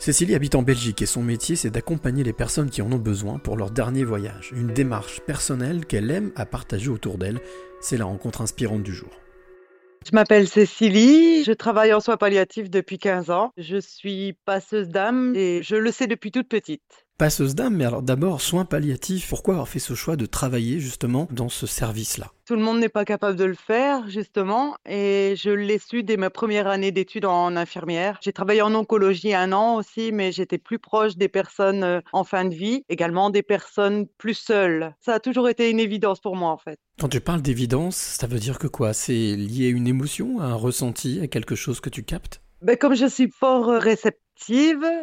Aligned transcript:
Cécilie 0.00 0.34
habite 0.34 0.54
en 0.54 0.62
Belgique 0.62 1.02
et 1.02 1.06
son 1.06 1.22
métier 1.22 1.56
c'est 1.56 1.68
d'accompagner 1.68 2.24
les 2.24 2.32
personnes 2.32 2.70
qui 2.70 2.80
en 2.80 2.90
ont 2.90 2.98
besoin 2.98 3.38
pour 3.38 3.58
leur 3.58 3.70
dernier 3.70 4.02
voyage. 4.02 4.50
Une 4.56 4.72
démarche 4.72 5.20
personnelle 5.20 5.84
qu'elle 5.84 6.10
aime 6.10 6.32
à 6.36 6.46
partager 6.46 6.88
autour 6.88 7.18
d'elle. 7.18 7.38
C'est 7.82 7.98
la 7.98 8.06
rencontre 8.06 8.40
inspirante 8.40 8.82
du 8.82 8.94
jour. 8.94 9.10
Je 10.06 10.12
m'appelle 10.14 10.48
Cécilie, 10.48 11.44
je 11.44 11.52
travaille 11.52 11.92
en 11.92 12.00
soins 12.00 12.16
palliatifs 12.16 12.70
depuis 12.70 12.96
15 12.96 13.28
ans. 13.28 13.52
Je 13.58 13.76
suis 13.76 14.38
passeuse 14.46 14.88
d'âme 14.88 15.34
et 15.36 15.62
je 15.62 15.76
le 15.76 15.92
sais 15.92 16.06
depuis 16.06 16.30
toute 16.30 16.48
petite. 16.48 17.06
Passeuse 17.20 17.54
d'âme, 17.54 17.76
mais 17.76 17.84
alors 17.84 18.00
d'abord, 18.00 18.40
soins 18.40 18.64
palliatifs, 18.64 19.28
pourquoi 19.28 19.52
avoir 19.52 19.68
fait 19.68 19.78
ce 19.78 19.92
choix 19.92 20.16
de 20.16 20.24
travailler 20.24 20.80
justement 20.80 21.28
dans 21.30 21.50
ce 21.50 21.66
service-là? 21.66 22.32
Tout 22.46 22.54
le 22.56 22.62
monde 22.62 22.80
n'est 22.80 22.88
pas 22.88 23.04
capable 23.04 23.36
de 23.36 23.44
le 23.44 23.52
faire, 23.54 24.08
justement, 24.08 24.74
et 24.88 25.34
je 25.36 25.50
l'ai 25.50 25.78
su 25.78 26.02
dès 26.02 26.16
ma 26.16 26.30
première 26.30 26.66
année 26.66 26.92
d'études 26.92 27.26
en 27.26 27.56
infirmière. 27.56 28.18
J'ai 28.22 28.32
travaillé 28.32 28.62
en 28.62 28.74
oncologie 28.74 29.34
un 29.34 29.52
an 29.52 29.74
aussi, 29.74 30.12
mais 30.12 30.32
j'étais 30.32 30.56
plus 30.56 30.78
proche 30.78 31.18
des 31.18 31.28
personnes 31.28 31.84
euh, 31.84 32.00
en 32.14 32.24
fin 32.24 32.46
de 32.46 32.54
vie, 32.54 32.84
également 32.88 33.28
des 33.28 33.42
personnes 33.42 34.06
plus 34.16 34.32
seules. 34.32 34.94
Ça 35.00 35.12
a 35.12 35.20
toujours 35.20 35.50
été 35.50 35.68
une 35.68 35.78
évidence 35.78 36.20
pour 36.20 36.36
moi, 36.36 36.48
en 36.48 36.56
fait. 36.56 36.78
Quand 36.98 37.08
tu 37.10 37.20
parles 37.20 37.42
d'évidence, 37.42 37.96
ça 37.96 38.28
veut 38.28 38.38
dire 38.38 38.58
que 38.58 38.66
quoi? 38.66 38.94
C'est 38.94 39.36
lié 39.36 39.66
à 39.66 39.76
une 39.76 39.88
émotion, 39.88 40.40
à 40.40 40.44
un 40.44 40.54
ressenti, 40.54 41.20
à 41.20 41.26
quelque 41.26 41.54
chose 41.54 41.80
que 41.80 41.90
tu 41.90 42.02
captes? 42.02 42.40
Ben, 42.62 42.76
comme 42.76 42.94
je 42.94 43.06
suis 43.06 43.30
fort 43.30 43.68
euh, 43.68 43.78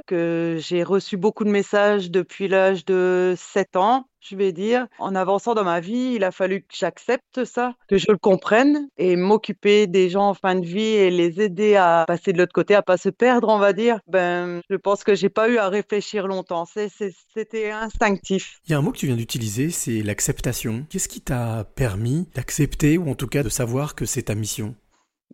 que 0.05 0.58
j'ai 0.59 0.84
reçu 0.84 1.18
beaucoup 1.18 1.44
de 1.44 1.50
messages 1.50 2.12
depuis 2.12 2.48
l'âge 2.48 2.86
de 2.86 3.34
7 3.38 3.76
ans, 3.76 4.08
je 4.20 4.36
vais 4.36 4.52
dire, 4.52 4.88
en 5.00 5.16
avançant 5.16 5.54
dans 5.54 5.64
ma 5.64 5.80
vie, 5.80 6.14
il 6.16 6.23
a 6.23 6.32
fallu 6.32 6.62
que 6.62 6.76
j'accepte 6.76 7.45
ça, 7.45 7.76
que 7.88 7.98
je 7.98 8.08
le 8.09 8.18
comprenne 8.18 8.90
et 8.98 9.16
m'occuper 9.16 9.88
des 9.88 10.09
gens 10.09 10.30
en 10.30 10.34
fin 10.34 10.55
de 10.55 10.66
vie 10.66 10.81
et 10.81 11.09
les 11.09 11.40
aider 11.40 11.76
à 11.76 12.04
passer 12.08 12.34
de 12.34 12.40
l'autre 12.40 12.54
côté, 12.54 12.76
à 12.76 12.81
pas 12.81 12.98
se 12.98 13.09
perdre, 13.09 13.48
on 13.48 13.59
va 13.59 13.73
dire. 13.73 14.00
Ben, 14.08 14.62
je 14.70 14.76
pense 14.76 15.04
que 15.04 15.16
j'ai 15.16 15.30
pas 15.30 15.50
eu 15.50 15.58
à 15.58 15.70
réfléchir 15.70 16.28
longtemps. 16.28 16.66
C'était 16.66 17.72
instinctif. 17.72 18.59
Il 18.66 18.72
y 18.72 18.73
a 18.73 18.80
un 18.80 18.81
mot 18.81 18.92
que 18.92 18.98
tu 18.98 19.06
viens 19.06 19.16
d'utiliser, 19.16 19.70
c'est 19.70 20.02
l'acceptation. 20.02 20.86
Qu'est-ce 20.89 21.08
qui 21.08 21.22
t'a 21.22 21.66
permis 21.76 22.28
d'accepter 22.36 22.98
ou 22.98 23.09
en 23.09 23.16
tout 23.16 23.28
cas 23.28 23.44
de 23.44 23.50
savoir 23.50 23.95
que 23.95 24.06
c'est 24.06 24.23
ta 24.23 24.36
mission? 24.36 24.76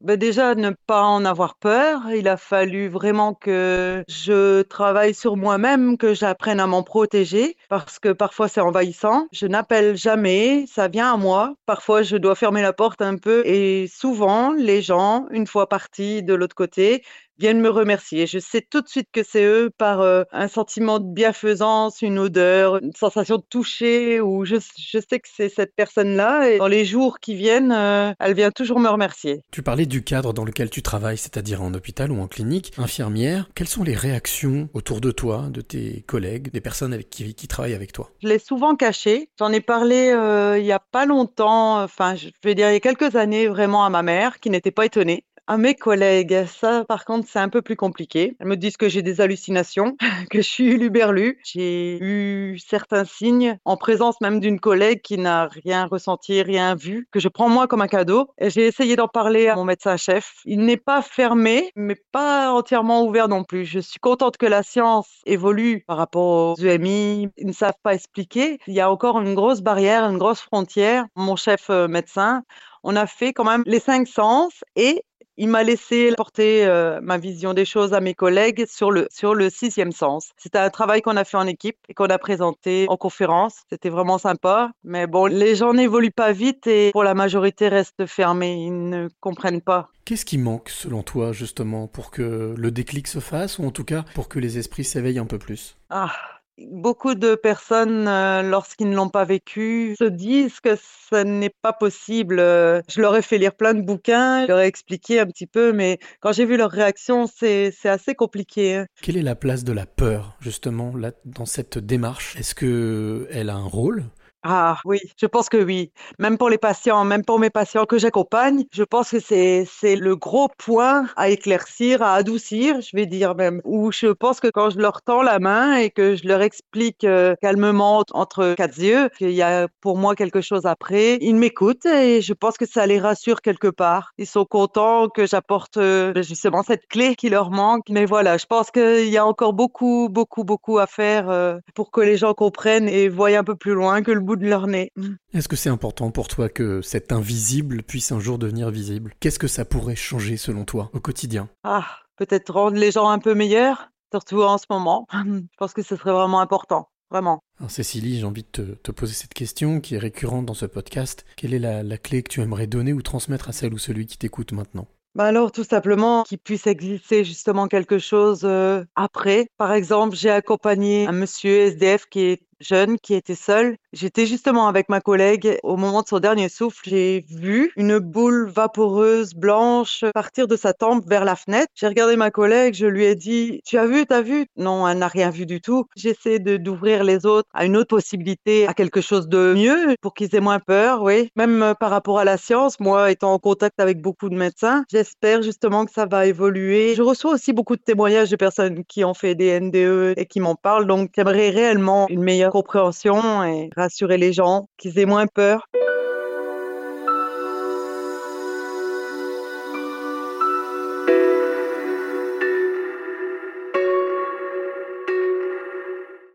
Bah, 0.02 0.18
déjà, 0.18 0.54
ne 0.56 0.72
pas 0.86 1.04
en 1.04 1.24
avoir 1.24 1.56
peur. 1.56 2.02
Il 2.12 2.28
a 2.28 2.36
fallu 2.38 2.90
vraiment 2.90 3.34
que 3.34 4.04
je 4.10 4.62
travaille 4.64 5.14
sur 5.14 5.38
moi-même, 5.38 5.98
que 5.98 6.14
j'apprenne 6.14 6.60
à 6.60 6.68
m'en 6.68 6.84
protéger, 6.84 7.56
parce 7.70 8.00
que 8.00 8.10
parfois 8.12 8.50
c'est 8.50 8.60
envahissant. 8.62 9.28
Je 9.32 9.48
n'appelle 9.48 9.96
jamais, 9.96 10.66
ça 10.68 10.88
vient 10.90 11.14
à 11.14 11.18
moi. 11.18 11.56
Parfois, 11.66 12.04
je 12.04 12.18
dois 12.18 12.36
fermer 12.36 12.62
la 12.62 12.74
porte 12.74 13.02
un 13.02 13.18
peu. 13.18 13.44
Et 13.46 13.88
souvent, 13.88 14.52
les 14.52 14.82
gens, 14.82 15.26
une 15.32 15.48
fois 15.48 15.70
partis 15.70 16.22
de 16.22 16.34
l'autre 16.34 16.56
côté, 16.56 17.04
viennent 17.44 17.60
me 17.60 17.70
remercier. 17.70 18.26
Je 18.26 18.40
sais 18.40 18.62
tout 18.62 18.80
de 18.80 18.88
suite 18.88 19.10
que 19.12 19.22
c'est 19.22 19.44
eux 19.44 19.70
par 19.78 20.00
euh, 20.00 20.24
un 20.32 20.48
sentiment 20.48 21.00
de 21.00 21.14
bienfaisance, 21.14 22.02
une 22.02 22.18
odeur, 22.18 22.78
une 22.78 22.94
sensation 22.94 23.36
de 23.36 23.44
toucher, 23.50 24.22
ou 24.22 24.46
je, 24.46 24.56
je 24.78 25.00
sais 25.00 25.20
que 25.20 25.28
c'est 25.28 25.50
cette 25.50 25.76
personne-là. 25.76 26.50
Et 26.50 26.58
dans 26.58 26.70
les 26.70 26.86
jours 26.86 27.20
qui 27.20 27.36
viennent, 27.36 27.74
euh, 27.74 28.14
elle 28.22 28.34
vient 28.34 28.50
toujours 28.50 28.80
me 28.80 28.88
remercier. 28.88 29.42
Tu 29.52 29.62
parlais 29.62 29.86
du 29.86 30.06
cadre 30.06 30.32
dans 30.32 30.46
lequel 30.46 30.70
tu 30.70 30.82
travailles, 30.82 31.18
c'est-à-dire 31.18 31.62
en 31.62 31.74
hôpital 31.74 32.14
ou 32.14 32.22
en 32.22 32.28
clinique, 32.28 32.72
infirmière. 32.78 33.50
Quelles 33.56 33.68
sont 33.68 33.84
les 33.84 33.96
réactions 33.96 34.70
autour 34.74 35.02
de 35.02 35.12
toi, 35.12 35.48
de 35.50 35.60
tes 35.60 36.06
collègues, 36.08 36.50
des 36.50 36.62
personnes 36.62 36.94
avec 36.94 37.10
qui, 37.10 37.36
qui 37.36 37.50
travaillent 37.50 37.74
avec 37.74 37.92
toi? 37.92 38.10
Je 38.24 38.30
l'ai 38.30 38.40
souvent 38.40 38.78
caché. 38.78 39.28
J'en 39.38 39.52
ai 39.52 39.60
parlé 39.60 40.12
euh, 40.14 40.58
il 40.58 40.66
y 40.66 40.72
a 40.72 40.80
pas 40.80 41.06
longtemps, 41.06 41.84
enfin 41.84 42.16
je 42.16 42.30
vais 42.42 42.56
dire 42.56 42.70
il 42.70 42.74
y 42.74 42.78
a 42.78 42.80
quelques 42.80 43.18
années 43.18 43.48
vraiment 43.48 43.84
à 43.84 43.90
ma 43.90 44.02
mère, 44.02 44.40
qui 44.40 44.50
n'était 44.50 44.72
pas 44.72 44.86
étonnée. 44.86 45.26
À 45.46 45.58
mes 45.58 45.76
collègues, 45.76 46.46
ça 46.46 46.86
par 46.88 47.04
contre 47.04 47.28
c'est 47.30 47.40
un 47.40 47.50
peu 47.50 47.62
plus 47.62 47.76
compliqué. 47.76 48.38
Elles 48.40 48.48
me 48.48 48.56
disent 48.56 48.78
que 48.78 48.88
j'ai 48.88 49.02
des 49.02 49.20
hallucinations, 49.20 49.98
que 50.32 50.38
je 50.38 50.48
suis 50.48 50.78
luberlu. 50.78 51.38
J'ai 51.44 51.98
eu 52.02 52.58
certains 52.60 53.04
signes 53.04 53.58
en 53.66 53.76
présence 53.76 54.22
même 54.22 54.40
d'une 54.40 54.62
collègue 54.62 55.02
qui 55.02 55.18
n'a 55.18 55.48
rien 55.48 55.86
ressenti, 55.86 56.42
rien 56.42 56.76
vu, 56.76 57.10
que 57.12 57.20
je 57.20 57.28
prends 57.28 57.50
moi 57.50 57.68
comme 57.68 57.82
un 57.82 57.88
cadeau. 57.88 58.30
J'ai 58.40 58.68
essayé 58.68 58.96
d'en 58.96 59.10
parler 59.10 59.50
à 59.50 59.58
mon 59.58 59.66
médecin-chef. 59.66 60.36
Il 60.46 60.60
n'est 60.60 60.78
pas 60.78 61.02
fermé, 61.02 61.74
mais 61.76 61.98
pas 62.14 62.54
entièrement 62.54 63.04
ouvert 63.04 63.28
non 63.28 63.44
plus. 63.44 63.66
Je 63.66 63.80
suis 63.80 64.00
contente 64.00 64.38
que 64.38 64.46
la 64.46 64.64
science 64.64 65.10
évolue 65.26 65.84
par 65.86 65.98
rapport 65.98 66.54
aux 66.54 66.56
EMI. 66.56 67.28
Ils 67.36 67.48
ne 67.48 67.52
savent 67.52 67.74
pas 67.84 67.94
expliquer. 67.94 68.60
Il 68.68 68.74
y 68.74 68.80
a 68.80 68.90
encore 68.90 69.20
une 69.20 69.36
grosse 69.36 69.60
barrière, 69.60 70.06
une 70.06 70.20
grosse 70.20 70.40
frontière. 70.40 71.06
Mon 71.18 71.36
chef 71.36 71.70
euh, 71.70 71.90
médecin, 71.90 72.44
on 72.84 72.96
a 72.96 73.08
fait 73.08 73.34
quand 73.34 73.46
même 73.46 73.64
les 73.66 73.80
cinq 73.80 74.08
sens 74.08 74.64
et 74.76 75.04
il 75.38 75.50
m'a 75.50 75.64
laissé 75.64 76.14
porter 76.16 76.66
euh, 76.66 77.00
ma 77.02 77.18
vision 77.18 77.54
des 77.54 77.66
choses 77.66 77.94
à 77.94 78.00
mes 78.00 78.14
collègues 78.14 78.66
sur 78.68 78.92
le, 78.92 79.08
sur 79.12 79.34
le 79.34 79.50
sixième 79.50 79.92
sens. 79.92 80.32
C'était 80.38 80.60
un 80.60 80.70
travail 80.70 81.02
qu'on 81.02 81.18
a 81.18 81.24
fait 81.24 81.38
en 81.38 81.48
équipe 81.48 81.78
et 81.90 81.94
qu'on 81.94 82.06
a 82.06 82.18
présenté 82.18 82.86
en 82.90 82.98
conférence. 82.98 83.64
C'était 83.70 83.90
vraiment 83.90 84.18
sympa. 84.18 84.72
Mais 84.84 85.08
bon, 85.08 85.26
les 85.26 85.56
gens 85.56 85.74
n'évoluent 85.74 86.12
pas 86.12 86.32
vite 86.32 86.68
et 86.68 86.92
pour 86.92 87.04
la 87.04 87.14
majorité 87.14 87.68
restent 87.68 88.06
fermés. 88.06 88.66
Ils 88.66 88.90
ne 88.90 89.08
comprennent 89.20 89.62
pas. 89.62 89.90
Qu'est-ce 90.06 90.26
qui 90.26 90.38
manque 90.38 90.70
selon 90.70 91.02
toi 91.02 91.32
justement 91.32 91.88
pour 91.88 92.12
que 92.12 92.54
le 92.58 92.72
déclic 92.72 93.08
se 93.08 93.20
fasse 93.20 93.58
ou 93.58 93.66
en 93.66 93.72
tout 93.72 93.86
cas 93.86 94.04
pour 94.16 94.28
que 94.28 94.38
les 94.38 94.58
esprits 94.58 94.84
s'éveillent 94.84 95.20
un 95.20 95.26
peu 95.26 95.40
plus? 95.40 95.78
Ah, 95.90 96.12
Beaucoup 96.60 97.16
de 97.16 97.34
personnes, 97.34 98.08
euh, 98.08 98.44
lorsqu'ils 98.44 98.90
ne 98.90 98.96
l'ont 98.96 99.10
pas 99.10 99.26
vécu, 99.26 99.96
se 99.98 100.04
disent 100.04 100.60
que 100.60 100.76
ce 100.76 101.24
n'est 101.24 101.50
pas 101.50 101.74
possible. 101.74 102.40
Euh, 102.40 102.82
je 102.88 103.02
leur 103.02 103.16
ai 103.16 103.22
fait 103.24 103.40
lire 103.40 103.56
plein 103.56 103.74
de 103.74 103.82
bouquins, 103.82 104.44
je 104.44 104.48
leur 104.48 104.60
ai 104.60 104.68
expliqué 104.68 105.20
un 105.20 105.26
petit 105.26 105.48
peu, 105.48 105.74
mais 105.74 105.98
quand 106.20 106.32
j'ai 106.32 106.46
vu 106.46 106.56
leur 106.58 106.70
réaction, 106.70 107.26
c'est 107.28 107.74
assez 107.86 108.14
compliqué. 108.14 108.76
Hein. 108.76 108.86
Quelle 109.02 109.18
est 109.18 109.24
la 109.24 109.36
place 109.36 109.64
de 109.64 109.74
la 109.74 109.88
peur, 109.88 110.38
justement, 110.40 110.96
là, 110.96 111.12
dans 111.26 111.46
cette 111.46 111.80
démarche? 111.80 112.36
Est-ce 112.38 112.54
qu'elle 112.54 113.50
a 113.50 113.56
un 113.56 113.68
rôle? 113.68 114.04
Ah 114.46 114.78
oui, 114.84 115.00
je 115.18 115.26
pense 115.26 115.48
que 115.48 115.56
oui. 115.56 115.94
Même 116.20 116.38
pour 116.38 116.50
les 116.50 116.58
patients, 116.58 117.06
même 117.06 117.24
pour 117.24 117.40
mes 117.40 117.50
patients 117.50 117.86
que 117.86 117.98
j'accompagne, 117.98 118.66
je 118.74 118.84
pense 118.84 119.12
que 119.12 119.20
c'est 119.22 119.66
c'est 119.66 119.96
le 119.96 120.18
gros 120.18 120.50
point 120.58 121.06
à 121.16 121.30
éclaircir, 121.30 122.02
à 122.02 122.16
adoucir, 122.16 122.82
je 122.82 122.90
vais 122.94 123.06
dire 123.06 123.36
même. 123.36 123.62
Où 123.64 123.92
je 123.94 124.08
pense 124.08 124.42
que 124.42 124.50
quand 124.50 124.70
je 124.70 124.80
leur 124.80 125.02
tends 125.02 125.22
la 125.22 125.40
main 125.40 125.78
et 125.78 125.90
que 125.92 126.16
je 126.18 126.28
leur 126.28 126.42
explique 126.42 127.06
euh, 127.06 127.36
calmement 127.42 128.04
entre 128.12 128.54
quatre 128.58 128.78
yeux 128.78 129.08
qu'il 129.18 129.32
y 129.32 129.42
a 129.42 129.70
pour 129.80 129.98
moi 129.98 130.14
quelque 130.16 130.42
chose 130.42 130.66
après, 130.66 131.18
ils 131.22 131.36
m'écoutent 131.36 131.86
et 131.86 132.22
je 132.22 132.34
pense 132.34 132.58
que 132.58 132.66
ça 132.66 132.86
les 132.86 133.00
rassure 133.00 133.42
quelque 133.42 133.70
part. 133.70 134.12
Ils 134.18 134.28
sont 134.28 134.44
contents 134.46 135.08
que 135.08 135.26
j'apporte 135.26 135.78
euh, 135.78 136.22
justement 136.22 136.64
cette 136.64 136.88
clé 136.88 137.16
qui 137.16 137.30
leur 137.30 137.50
manque. 137.50 137.86
Mais 137.90 138.06
voilà, 138.06 138.38
je 138.38 138.46
pense 138.46 138.72
qu'il 138.72 139.08
y 139.10 139.18
a 139.18 139.26
encore 139.26 139.54
beaucoup, 139.54 140.10
beaucoup, 140.10 140.44
beaucoup 140.44 140.80
à 140.80 140.88
faire 140.88 141.30
euh, 141.30 141.58
pour 141.76 141.92
que 141.92 142.02
les 142.02 142.18
gens 142.18 142.34
comprennent 142.34 142.90
et 142.90 143.08
voient 143.08 143.30
un 143.38 143.44
peu 143.46 143.56
plus 143.56 143.74
loin 143.74 144.02
que 144.04 144.12
le 144.12 144.20
bout 144.20 144.33
de 144.36 144.48
leur 144.48 144.68
nez. 144.68 144.92
Mm. 144.96 145.16
Est-ce 145.34 145.48
que 145.48 145.56
c'est 145.56 145.70
important 145.70 146.12
pour 146.12 146.28
toi 146.28 146.50
que 146.50 146.82
cet 146.82 147.12
invisible 147.12 147.84
puisse 147.84 148.12
un 148.12 148.20
jour 148.20 148.38
devenir 148.38 148.70
visible? 148.70 149.14
Qu'est-ce 149.20 149.40
que 149.40 149.48
ça 149.48 149.66
pourrait 149.66 149.96
changer 149.96 150.38
selon 150.38 150.66
toi 150.66 150.90
au 150.94 151.00
quotidien? 151.00 151.50
Ah, 151.64 151.88
peut-être 152.18 152.54
rendre 152.54 152.78
les 152.78 152.92
gens 152.92 153.10
un 153.10 153.20
peu 153.20 153.34
meilleurs, 153.34 153.90
surtout 154.12 154.42
en 154.42 154.58
ce 154.58 154.66
moment. 154.70 155.08
Je 155.14 155.58
pense 155.58 155.74
que 155.74 155.82
ce 155.82 155.96
serait 155.96 156.14
vraiment 156.14 156.42
important. 156.42 156.90
Vraiment. 157.12 157.44
Alors 157.60 157.70
Cécilie, 157.70 158.18
j'ai 158.18 158.26
envie 158.26 158.42
de 158.42 158.74
te, 158.74 158.92
poser 158.92 159.14
cette 159.14 159.36
question 159.36 159.80
qui 159.80 159.94
est 159.94 160.00
récurrente 160.00 160.48
dans 160.48 160.56
ce 160.56 160.66
podcast. 160.66 161.26
Quelle 161.36 161.54
est 161.54 161.60
la, 161.60 161.84
la 161.84 162.00
clé 162.00 162.24
que 162.24 162.30
tu 162.30 162.42
aimerais 162.42 162.66
donner 162.66 162.92
ou 162.92 163.04
transmettre 163.04 163.50
à 163.50 163.52
celle 163.52 163.76
ou 163.76 163.78
celui 163.78 164.08
qui 164.08 164.18
t'écoute 164.18 164.52
maintenant? 164.52 164.88
Bah 165.16 165.26
alors 165.26 165.52
tout 165.52 165.64
simplement 165.64 166.24
qu'il 166.24 166.40
puisse 166.40 166.66
exister 166.66 167.24
justement 167.24 167.68
quelque 167.68 168.00
chose 168.00 168.42
euh, 168.46 168.84
après. 168.96 169.46
Par 169.58 169.72
exemple, 169.72 170.16
j'ai 170.16 170.32
accompagné 170.32 171.06
un 171.06 171.12
monsieur 171.12 171.68
SDF 171.68 172.08
qui 172.08 172.22
est 172.22 172.42
jeune 172.64 172.98
qui 173.00 173.14
était 173.14 173.36
seul. 173.36 173.76
J'étais 173.94 174.26
justement 174.26 174.68
avec 174.68 174.90
ma 174.90 175.02
collègue 175.02 175.58
au 175.64 175.78
moment 175.78 176.02
de 176.02 176.08
son 176.08 176.20
dernier 176.20 176.50
souffle. 176.50 176.90
J'ai 176.90 177.26
vu 177.30 177.72
une 177.76 178.00
boule 178.00 178.50
vaporeuse 178.50 179.34
blanche 179.34 180.04
partir 180.14 180.48
de 180.48 180.56
sa 180.56 180.74
tempe 180.74 181.04
vers 181.08 181.26
la 181.26 181.36
fenêtre. 181.36 181.68
J'ai 181.76 181.88
regardé 181.88 182.16
ma 182.16 182.32
collègue, 182.32 182.74
je 182.76 182.86
lui 182.88 183.06
ai 183.06 183.16
dit 183.16 183.62
"Tu 183.66 183.78
as 183.78 183.86
vu, 183.86 184.06
t'as 184.06 184.22
vu? 184.22 184.48
Non, 184.58 184.88
elle 184.88 184.98
n'a 185.00 185.08
rien 185.08 185.30
vu 185.30 185.46
du 185.46 185.62
tout. 185.62 185.86
J'essaie 185.96 186.40
d'ouvrir 186.40 187.04
les 187.04 187.26
autres 187.26 187.48
à 187.54 187.66
une 187.66 187.78
autre 187.78 187.90
possibilité, 187.90 188.68
à 188.68 188.74
quelque 188.74 189.02
chose 189.02 189.28
de 189.28 189.54
mieux 189.56 189.96
pour 190.02 190.14
qu'ils 190.14 190.36
aient 190.36 190.40
moins 190.42 190.60
peur, 190.60 191.02
oui. 191.04 191.30
Même 191.36 191.62
euh, 191.62 191.74
par 191.74 191.90
rapport 191.92 192.20
à 192.20 192.26
la 192.26 192.38
science, 192.38 192.80
moi 192.80 193.12
étant 193.12 193.34
en 193.34 193.40
contact 193.40 193.80
avec 193.80 194.02
beaucoup 194.02 194.30
de 194.30 194.36
médecins, 194.36 194.84
j'espère 194.92 195.42
justement 195.42 195.86
que 195.86 195.92
ça 195.92 196.06
va 196.06 196.26
évoluer. 196.26 196.96
Je 196.96 197.02
reçois 197.02 197.34
aussi 197.34 197.54
beaucoup 197.54 197.76
de 197.76 197.82
témoignages 197.82 198.30
de 198.30 198.36
personnes 198.36 198.84
qui 198.86 199.04
ont 199.04 199.14
fait 199.14 199.36
des 199.36 199.60
NDE 199.60 200.14
et 200.18 200.26
qui 200.26 200.40
m'en 200.40 200.56
parlent, 200.56 200.88
donc 200.88 201.12
j'aimerais 201.16 201.50
réellement 201.50 202.08
une 202.10 202.24
meilleure 202.24 202.53
compréhension 202.54 203.44
et 203.44 203.72
rassurer 203.76 204.20
les 204.20 204.32
gens, 204.32 204.68
qu'ils 204.78 205.00
aient 205.00 205.08
moins 205.08 205.26
peur. 205.26 205.68